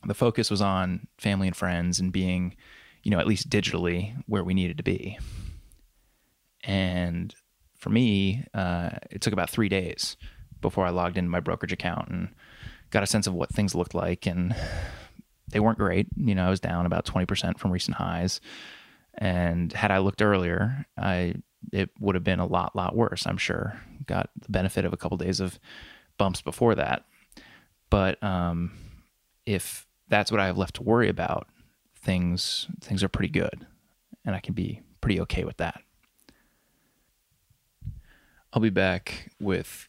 The 0.05 0.15
focus 0.15 0.51
was 0.51 0.61
on 0.61 1.07
family 1.19 1.47
and 1.47 1.57
friends 1.57 2.01
and 2.01 2.13
being, 2.13 2.57
you 3.03 3.11
know, 3.11 3.19
at 3.19 3.27
least 3.27 3.49
digitally 3.49 4.15
where 4.27 4.45
we 4.45 4.55
needed 4.55 4.77
to 4.79 4.83
be. 4.83 5.19
And 6.65 7.35
for 7.77 7.91
me, 7.91 8.45
uh, 8.55 8.91
it 9.11 9.21
took 9.21 9.33
about 9.33 9.51
three 9.51 9.69
days 9.69 10.17
before 10.61 10.87
I 10.87 10.91
logged 10.91 11.19
into 11.19 11.31
my 11.31 11.41
brokerage 11.41 11.73
account 11.73 12.09
and 12.09 12.29
got 12.91 13.03
a 13.03 13.07
sense 13.07 13.27
of 13.27 13.35
what 13.35 13.51
things 13.51 13.75
looked 13.75 13.95
like. 13.95 14.27
And 14.27 14.55
they 15.49 15.61
weren't 15.61 15.79
great. 15.79 16.07
You 16.17 16.35
know, 16.35 16.47
I 16.47 16.51
was 16.51 16.61
down 16.61 16.87
about 16.87 17.05
20% 17.05 17.59
from 17.59 17.71
recent 17.71 17.97
highs. 17.97 18.41
And 19.19 19.73
had 19.73 19.91
I 19.91 19.99
looked 19.99 20.23
earlier, 20.23 20.87
I 20.97 21.35
it 21.73 21.91
would 22.01 22.17
have 22.17 22.25
been 22.25 22.41
a 22.41 22.47
lot, 22.47 22.75
lot 22.75 22.97
worse, 22.97 23.27
I'm 23.27 23.37
sure. 23.37 23.81
Got 24.07 24.31
the 24.41 24.51
benefit 24.51 24.85
of 24.85 24.93
a 24.93 24.97
couple 24.97 25.17
days 25.17 25.39
of 25.39 25.61
bumps 26.19 26.43
before 26.43 26.75
that. 26.75 27.05
But 27.89 28.23
um, 28.23 28.73
if 29.47 29.87
that's 30.13 30.31
what 30.31 30.43
I 30.43 30.47
have 30.47 30.59
left 30.59 30.75
to 30.75 30.83
worry 30.83 31.09
about, 31.09 31.49
things 31.97 32.69
things 32.83 33.03
are 33.03 33.09
pretty 33.09 33.33
good. 33.33 33.67
And 34.27 34.37
I 34.37 34.41
can 34.41 34.53
be 34.53 34.83
pretty 35.01 35.19
okay 35.23 35.45
with 35.45 35.57
that. 35.57 35.81
I'll 38.53 38.61
be 38.61 38.69
back 38.69 39.33
with 39.41 39.89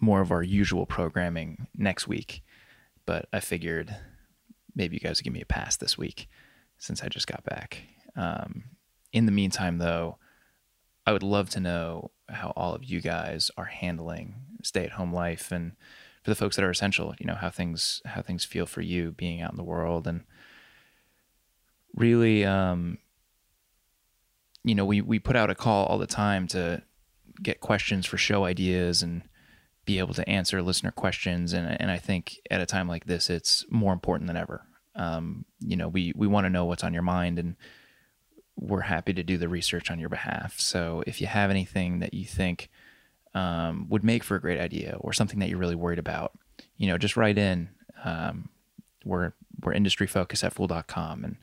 more 0.00 0.20
of 0.20 0.30
our 0.30 0.44
usual 0.44 0.86
programming 0.86 1.66
next 1.76 2.06
week, 2.06 2.44
but 3.04 3.28
I 3.32 3.40
figured 3.40 3.96
maybe 4.76 4.94
you 4.94 5.00
guys 5.00 5.18
would 5.18 5.24
give 5.24 5.32
me 5.32 5.42
a 5.42 5.46
pass 5.46 5.76
this 5.76 5.98
week 5.98 6.28
since 6.78 7.02
I 7.02 7.08
just 7.08 7.26
got 7.26 7.42
back. 7.42 7.82
Um, 8.14 8.64
in 9.12 9.26
the 9.26 9.32
meantime, 9.32 9.78
though, 9.78 10.18
I 11.04 11.12
would 11.12 11.24
love 11.24 11.50
to 11.50 11.60
know 11.60 12.12
how 12.28 12.52
all 12.54 12.76
of 12.76 12.84
you 12.84 13.00
guys 13.00 13.50
are 13.56 13.64
handling 13.64 14.36
stay-at-home 14.62 15.12
life, 15.12 15.50
and 15.50 15.72
for 16.24 16.30
the 16.30 16.34
folks 16.34 16.56
that 16.56 16.64
are 16.64 16.70
essential, 16.70 17.14
you 17.20 17.26
know 17.26 17.34
how 17.34 17.50
things 17.50 18.02
how 18.04 18.22
things 18.22 18.44
feel 18.44 18.66
for 18.66 18.80
you 18.80 19.12
being 19.12 19.40
out 19.42 19.52
in 19.52 19.56
the 19.56 19.62
world, 19.62 20.06
and 20.06 20.22
really, 21.94 22.44
um, 22.44 22.98
you 24.64 24.74
know, 24.74 24.84
we 24.84 25.00
we 25.00 25.18
put 25.18 25.36
out 25.36 25.50
a 25.50 25.54
call 25.54 25.86
all 25.86 25.98
the 25.98 26.06
time 26.06 26.48
to 26.48 26.82
get 27.42 27.60
questions 27.60 28.06
for 28.06 28.16
show 28.16 28.44
ideas 28.44 29.02
and 29.02 29.22
be 29.84 29.98
able 29.98 30.14
to 30.14 30.28
answer 30.28 30.62
listener 30.62 30.90
questions. 30.90 31.52
And, 31.52 31.80
and 31.80 31.90
I 31.90 31.98
think 31.98 32.40
at 32.50 32.60
a 32.60 32.66
time 32.66 32.88
like 32.88 33.04
this, 33.04 33.28
it's 33.28 33.64
more 33.70 33.92
important 33.92 34.28
than 34.28 34.36
ever. 34.36 34.66
Um, 34.94 35.44
you 35.60 35.76
know, 35.76 35.88
we, 35.88 36.12
we 36.16 36.26
want 36.26 36.46
to 36.46 36.50
know 36.50 36.64
what's 36.64 36.84
on 36.84 36.94
your 36.94 37.02
mind 37.02 37.38
and 37.38 37.56
we're 38.56 38.82
happy 38.82 39.12
to 39.12 39.22
do 39.22 39.36
the 39.36 39.48
research 39.48 39.90
on 39.90 39.98
your 39.98 40.08
behalf. 40.08 40.58
So 40.58 41.02
if 41.06 41.20
you 41.20 41.26
have 41.26 41.50
anything 41.50 41.98
that 41.98 42.14
you 42.14 42.24
think 42.24 42.70
um, 43.34 43.86
would 43.88 44.04
make 44.04 44.22
for 44.22 44.36
a 44.36 44.40
great 44.40 44.60
idea 44.60 44.96
or 45.00 45.12
something 45.12 45.38
that 45.40 45.48
you're 45.48 45.58
really 45.58 45.74
worried 45.74 45.98
about, 45.98 46.32
you 46.76 46.86
know, 46.86 46.98
just 46.98 47.16
write 47.16 47.38
in. 47.38 47.68
Um, 48.04 48.48
we're, 49.04 49.32
we're 49.62 49.72
industry 49.72 50.06
focus 50.06 50.44
at 50.44 50.52
fool.com 50.52 51.24
and 51.24 51.36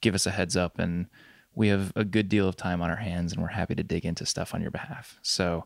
give 0.00 0.14
us 0.14 0.26
a 0.26 0.30
heads 0.30 0.56
up 0.56 0.78
and 0.78 1.06
we 1.54 1.68
have 1.68 1.92
a 1.96 2.04
good 2.04 2.28
deal 2.28 2.48
of 2.48 2.56
time 2.56 2.80
on 2.80 2.90
our 2.90 2.96
hands 2.96 3.32
and 3.32 3.42
we're 3.42 3.48
happy 3.48 3.74
to 3.74 3.82
dig 3.82 4.04
into 4.04 4.24
stuff 4.24 4.54
on 4.54 4.60
your 4.62 4.70
behalf. 4.70 5.18
So 5.22 5.64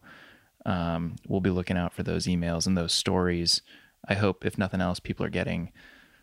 um, 0.64 1.16
we'll 1.26 1.40
be 1.40 1.50
looking 1.50 1.76
out 1.76 1.92
for 1.92 2.02
those 2.02 2.26
emails 2.26 2.66
and 2.66 2.76
those 2.76 2.92
stories. 2.92 3.62
I 4.08 4.14
hope, 4.14 4.44
if 4.44 4.58
nothing 4.58 4.80
else, 4.80 5.00
people 5.00 5.24
are 5.26 5.30
getting 5.30 5.72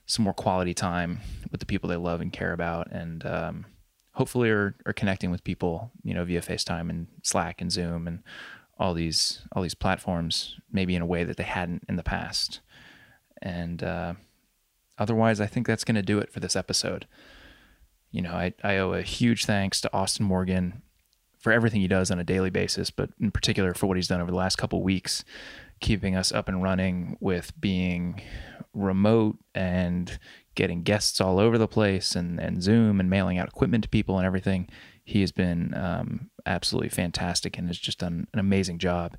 some 0.05 0.23
more 0.23 0.33
quality 0.33 0.73
time 0.73 1.19
with 1.51 1.59
the 1.59 1.65
people 1.65 1.89
they 1.89 1.95
love 1.95 2.19
and 2.19 2.33
care 2.33 2.51
about, 2.51 2.91
and 2.91 3.25
um, 3.25 3.65
hopefully 4.13 4.49
are, 4.49 4.75
are 4.85 4.93
connecting 4.93 5.31
with 5.31 5.43
people, 5.43 5.91
you 6.03 6.13
know, 6.13 6.25
via 6.25 6.41
FaceTime 6.41 6.89
and 6.89 7.07
Slack 7.23 7.61
and 7.61 7.71
Zoom 7.71 8.07
and 8.07 8.23
all 8.79 8.93
these 8.93 9.41
all 9.51 9.62
these 9.62 9.75
platforms, 9.75 10.59
maybe 10.71 10.95
in 10.95 11.01
a 11.01 11.07
way 11.07 11.24
that 11.24 11.38
they 11.38 11.43
hadn't 11.43 11.83
in 11.89 11.95
the 11.95 12.03
past. 12.03 12.62
And 13.41 13.83
uh, 13.83 14.13
otherwise, 14.98 15.39
I 15.39 15.48
think 15.48 15.67
that's 15.67 15.83
going 15.83 15.95
to 15.95 16.01
do 16.01 16.19
it 16.19 16.31
for 16.31 16.39
this 16.39 16.55
episode 16.55 17.05
you 18.12 18.21
know, 18.21 18.33
I, 18.33 18.53
I 18.63 18.77
owe 18.77 18.93
a 18.93 19.01
huge 19.01 19.45
thanks 19.45 19.81
to 19.81 19.93
Austin 19.93 20.25
Morgan 20.25 20.81
for 21.38 21.53
everything 21.53 21.81
he 21.81 21.88
does 21.88 22.12
on 22.12 22.19
a 22.19 22.24
daily 22.24 22.50
basis, 22.50 22.89
but 22.89 23.12
in 23.19 23.31
particular 23.31 23.74
for 23.74 23.88
what 23.88 23.98
he's 23.98 24.07
done 24.07 24.21
over 24.21 24.31
the 24.31 24.38
last 24.38 24.57
couple 24.57 24.81
weeks, 24.81 25.24
keeping 25.79 26.15
us 26.15 26.31
up 26.31 26.50
and 26.50 26.62
running 26.62 27.17
with 27.19 27.59
being 27.59 28.21
remote 28.74 29.38
and 29.55 30.19
getting 30.55 30.83
guests 30.83 31.21
all 31.21 31.39
over 31.39 31.57
the 31.57 31.67
place 31.67 32.15
and, 32.15 32.39
and 32.39 32.62
Zoom 32.62 33.00
and 33.00 33.09
mailing 33.09 33.38
out 33.38 33.48
equipment 33.48 33.83
to 33.83 33.89
people 33.89 34.17
and 34.17 34.25
everything. 34.25 34.67
He 35.09 35.21
has 35.21 35.31
been 35.31 35.73
um, 35.73 36.29
absolutely 36.45 36.89
fantastic 36.89 37.57
and 37.57 37.67
has 37.67 37.79
just 37.79 37.97
done 37.97 38.27
an 38.31 38.39
amazing 38.39 38.77
job. 38.77 39.17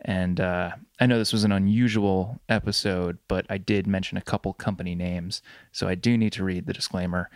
And 0.00 0.40
uh, 0.40 0.70
I 0.98 1.04
know 1.04 1.18
this 1.18 1.34
was 1.34 1.44
an 1.44 1.52
unusual 1.52 2.40
episode, 2.48 3.18
but 3.28 3.44
I 3.50 3.58
did 3.58 3.86
mention 3.86 4.16
a 4.16 4.22
couple 4.22 4.54
company 4.54 4.94
names. 4.94 5.42
So 5.70 5.86
I 5.86 5.96
do 5.96 6.16
need 6.16 6.32
to 6.32 6.44
read 6.44 6.64
the 6.64 6.72
disclaimer. 6.72 7.28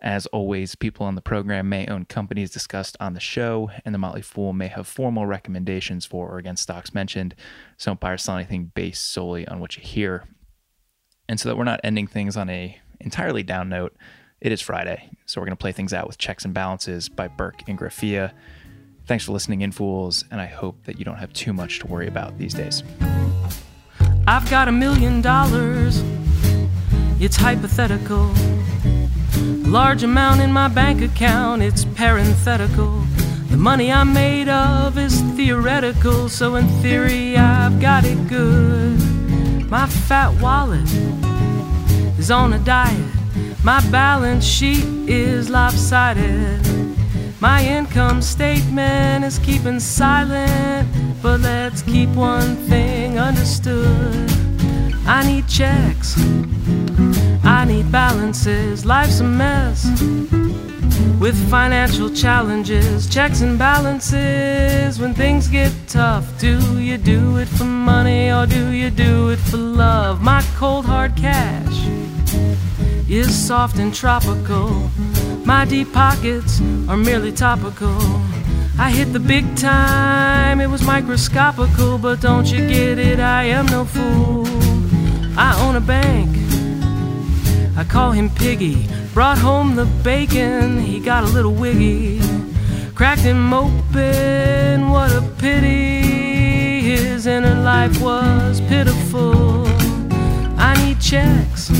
As 0.00 0.26
always, 0.26 0.76
people 0.76 1.04
on 1.04 1.16
the 1.16 1.20
program 1.20 1.68
may 1.68 1.88
own 1.88 2.04
companies 2.04 2.52
discussed 2.52 2.96
on 3.00 3.14
the 3.14 3.20
show, 3.20 3.70
and 3.84 3.92
the 3.92 3.98
Motley 3.98 4.22
Fool 4.22 4.52
may 4.52 4.68
have 4.68 4.86
formal 4.86 5.26
recommendations 5.26 6.06
for 6.06 6.28
or 6.28 6.38
against 6.38 6.62
stocks 6.62 6.94
mentioned. 6.94 7.34
So 7.76 7.90
don't 7.90 8.00
buy 8.00 8.12
or 8.12 8.18
sell 8.18 8.36
anything 8.36 8.70
based 8.72 9.10
solely 9.10 9.48
on 9.48 9.58
what 9.58 9.76
you 9.76 9.82
hear. 9.82 10.28
And 11.28 11.40
so 11.40 11.48
that 11.48 11.56
we're 11.56 11.64
not 11.64 11.80
ending 11.82 12.06
things 12.06 12.36
on 12.36 12.48
a 12.50 12.78
entirely 13.00 13.42
down 13.42 13.68
note, 13.68 13.96
it 14.42 14.50
is 14.50 14.60
Friday, 14.60 15.08
so 15.24 15.40
we're 15.40 15.44
going 15.44 15.56
to 15.56 15.60
play 15.60 15.70
things 15.70 15.92
out 15.92 16.08
with 16.08 16.18
Checks 16.18 16.44
and 16.44 16.52
Balances 16.52 17.08
by 17.08 17.28
Burke 17.28 17.62
and 17.68 17.78
Graphia. 17.78 18.32
Thanks 19.06 19.24
for 19.24 19.30
listening 19.30 19.60
in, 19.60 19.70
fools, 19.70 20.24
and 20.32 20.40
I 20.40 20.46
hope 20.46 20.82
that 20.82 20.98
you 20.98 21.04
don't 21.04 21.18
have 21.18 21.32
too 21.32 21.52
much 21.52 21.78
to 21.78 21.86
worry 21.86 22.08
about 22.08 22.36
these 22.38 22.52
days. 22.52 22.82
I've 24.26 24.50
got 24.50 24.66
a 24.66 24.72
million 24.72 25.20
dollars. 25.20 26.02
It's 27.20 27.36
hypothetical. 27.36 28.34
Large 29.38 30.02
amount 30.02 30.40
in 30.40 30.52
my 30.52 30.66
bank 30.66 31.02
account, 31.02 31.62
it's 31.62 31.84
parenthetical. 31.84 32.98
The 33.48 33.56
money 33.56 33.92
I'm 33.92 34.12
made 34.12 34.48
of 34.48 34.98
is 34.98 35.20
theoretical, 35.36 36.28
so 36.28 36.56
in 36.56 36.66
theory 36.82 37.36
I've 37.36 37.80
got 37.80 38.04
it 38.04 38.26
good. 38.26 38.98
My 39.70 39.86
fat 39.86 40.34
wallet 40.42 40.92
is 42.18 42.32
on 42.32 42.54
a 42.54 42.58
diet. 42.58 43.21
My 43.64 43.80
balance 43.92 44.44
sheet 44.44 44.84
is 45.08 45.48
lopsided. 45.48 46.60
My 47.40 47.64
income 47.64 48.20
statement 48.20 49.24
is 49.24 49.38
keeping 49.38 49.78
silent, 49.78 50.88
but 51.22 51.40
let's 51.40 51.80
keep 51.82 52.08
one 52.10 52.56
thing 52.68 53.20
understood. 53.20 54.28
I 55.06 55.24
need 55.24 55.46
checks, 55.46 56.18
I 57.44 57.64
need 57.64 57.92
balances, 57.92 58.84
life's 58.84 59.20
a 59.20 59.24
mess. 59.24 59.84
With 61.20 61.36
financial 61.48 62.10
challenges, 62.10 63.08
checks 63.08 63.42
and 63.42 63.56
balances. 63.56 64.98
When 64.98 65.14
things 65.14 65.46
get 65.46 65.72
tough, 65.86 66.26
do 66.40 66.80
you 66.80 66.98
do 66.98 67.36
it 67.36 67.46
for 67.46 67.64
money 67.64 68.32
or 68.32 68.44
do 68.44 68.72
you 68.72 68.90
do 68.90 69.30
it 69.30 69.38
for 69.38 69.56
love? 69.56 70.20
My 70.20 70.42
cold 70.56 70.84
hard 70.84 71.14
cash 71.14 71.71
is 73.12 73.34
soft 73.34 73.78
and 73.78 73.94
tropical. 73.94 74.90
My 75.44 75.66
deep 75.66 75.92
pockets 75.92 76.62
are 76.88 76.96
merely 76.96 77.30
topical. 77.30 77.98
I 78.78 78.90
hit 78.90 79.12
the 79.12 79.20
big 79.20 79.54
time, 79.54 80.60
it 80.60 80.68
was 80.68 80.82
microscopical, 80.82 81.98
but 81.98 82.22
don't 82.22 82.50
you 82.50 82.66
get 82.66 82.98
it? 82.98 83.20
I 83.20 83.44
am 83.44 83.66
no 83.66 83.84
fool. 83.84 84.46
I 85.36 85.54
own 85.60 85.76
a 85.76 85.80
bank, 85.80 86.30
I 87.76 87.84
call 87.84 88.12
him 88.12 88.30
Piggy. 88.30 88.88
Brought 89.12 89.36
home 89.36 89.76
the 89.76 89.84
bacon, 90.02 90.78
he 90.80 90.98
got 90.98 91.22
a 91.22 91.28
little 91.28 91.52
wiggy. 91.52 92.18
Cracked 92.94 93.20
him 93.20 93.52
open, 93.52 94.88
what 94.88 95.12
a 95.12 95.20
pity. 95.36 96.80
His 96.80 97.26
inner 97.26 97.62
life 97.62 98.00
was 98.00 98.62
pitiful. 98.62 99.66
I 100.56 100.74
need 100.82 100.98
checks. 100.98 101.70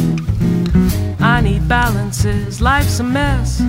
I 1.32 1.40
need 1.40 1.66
balances, 1.66 2.60
life's 2.60 3.00
a 3.00 3.02
mess. 3.02 3.62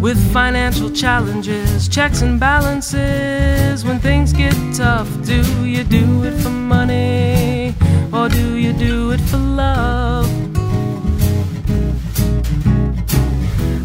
With 0.00 0.18
financial 0.32 0.90
challenges, 0.90 1.86
checks 1.86 2.22
and 2.22 2.40
balances. 2.40 3.84
When 3.84 3.98
things 3.98 4.32
get 4.32 4.54
tough, 4.74 5.06
do 5.26 5.42
you 5.66 5.84
do 5.84 6.24
it 6.24 6.40
for 6.40 6.48
money 6.48 7.74
or 8.10 8.30
do 8.30 8.56
you 8.56 8.72
do 8.72 9.10
it 9.10 9.20
for 9.20 9.36
love? 9.36 10.26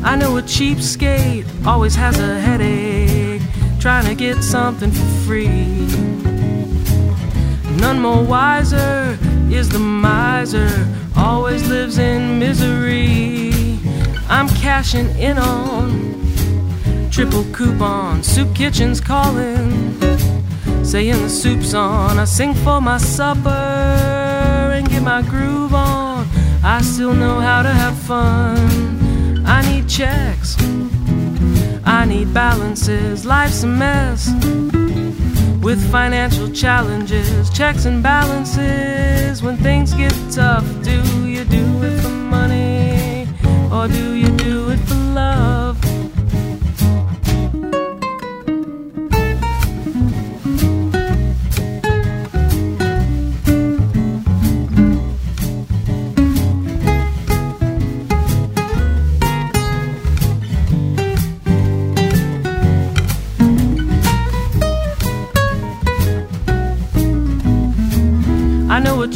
I 0.06 0.16
know 0.16 0.38
a 0.38 0.42
cheapskate 0.42 1.46
always 1.66 1.96
has 1.96 2.18
a 2.20 2.40
headache 2.40 3.42
trying 3.82 4.06
to 4.06 4.16
get 4.16 4.42
something 4.42 4.92
for 4.92 5.08
free. 5.26 5.88
None 7.82 8.00
more 8.00 8.24
wiser 8.24 9.20
is 9.52 9.68
the 9.68 9.80
miser, 9.80 10.88
always 11.25 11.67
lives 11.67 11.98
in 11.98 12.38
misery. 12.38 13.51
I'm 14.29 14.48
cashing 14.48 15.10
in 15.17 15.38
on 15.39 16.15
triple 17.10 17.46
coupon, 17.51 18.22
soup 18.22 18.53
kitchen's 18.53 19.01
calling, 19.01 20.00
saying 20.84 21.22
the 21.24 21.29
soup's 21.29 21.74
on. 21.74 22.20
I 22.20 22.25
sing 22.25 22.53
for 22.53 22.79
my 22.79 22.98
supper 22.98 23.50
and 24.75 24.88
get 24.88 25.01
my 25.01 25.24
groove 25.24 25.74
on. 25.74 26.27
I 26.64 26.81
still 26.81 27.14
know 27.14 27.40
how 27.40 27.64
to 27.64 27.70
have 27.70 27.98
fun. 27.98 29.44
I 29.48 29.61
need 29.70 29.90
checks, 29.90 30.55
I 31.85 32.05
need 32.05 32.33
balances, 32.33 33.25
life's 33.25 33.64
a 33.64 33.68
mess 33.68 34.85
with 35.66 35.92
financial 35.92 36.48
challenges, 36.51 37.50
checks 37.50 37.86
and 37.86 38.04
balances. 38.04 39.42
When 39.42 39.58
things 39.58 39.96
get 39.96 40.14
tough, 40.32 40.64
do 40.84 41.01
you 41.28 41.44
do 41.44 41.84
it 41.84 42.00
for 42.01 42.10
money 42.10 43.28
or 43.72 43.88
do 43.88 44.14
you 44.14 44.30
do 44.38 44.70
it 44.70 44.80
for 44.82 44.94
love? 44.94 45.65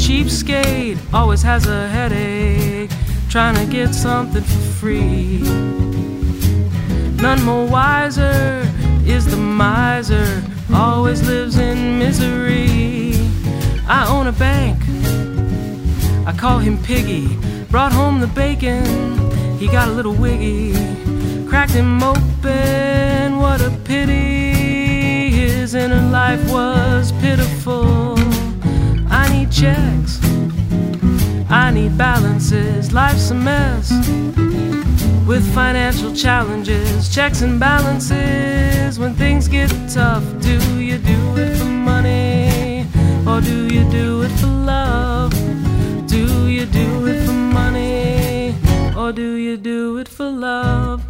Cheapskate 0.09 0.97
always 1.13 1.43
has 1.43 1.67
a 1.67 1.87
headache 1.87 2.89
trying 3.29 3.53
to 3.53 3.71
get 3.71 3.93
something 3.93 4.41
for 4.41 4.61
free. 4.79 5.37
None 7.21 7.43
more 7.43 7.67
wiser 7.67 8.67
is 9.05 9.27
the 9.29 9.37
miser, 9.37 10.41
always 10.73 11.21
lives 11.27 11.59
in 11.59 11.99
misery. 11.99 13.13
I 13.87 14.07
own 14.09 14.25
a 14.25 14.31
bank, 14.31 14.79
I 16.25 16.33
call 16.35 16.57
him 16.57 16.81
Piggy. 16.81 17.37
Brought 17.69 17.91
home 17.91 18.19
the 18.19 18.31
bacon, 18.43 18.83
he 19.59 19.67
got 19.67 19.89
a 19.89 19.91
little 19.91 20.15
wiggy. 20.15 20.73
Cracked 21.47 21.73
him 21.73 22.01
open, 22.01 23.37
what 23.37 23.61
a 23.61 23.69
pity. 23.83 25.29
His 25.29 25.75
inner 25.75 26.01
life 26.09 26.43
was 26.51 27.11
pitiful. 27.21 28.17
I 29.11 29.27
need 29.33 29.51
checks, 29.51 29.88
balances, 31.99 32.93
life's 32.93 33.29
a 33.29 33.35
mess. 33.35 33.91
With 35.27 35.43
financial 35.53 36.15
challenges, 36.15 37.13
checks 37.13 37.41
and 37.41 37.59
balances. 37.59 38.97
When 38.97 39.13
things 39.15 39.49
get 39.49 39.69
tough, 39.89 40.23
do 40.39 40.57
you 40.81 40.97
do 40.97 41.19
it 41.37 41.57
for 41.57 41.65
money 41.65 42.87
or 43.27 43.41
do 43.41 43.67
you 43.67 43.83
do 43.91 44.21
it 44.21 44.31
for 44.39 44.47
love? 44.47 45.31
Do 46.07 46.47
you 46.47 46.65
do 46.65 47.05
it 47.05 47.25
for 47.25 47.33
money 47.33 48.55
or 48.97 49.11
do 49.11 49.35
you 49.35 49.57
do 49.57 49.97
it 49.97 50.07
for 50.07 50.29
love? 50.31 51.08